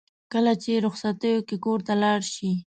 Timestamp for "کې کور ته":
1.47-1.93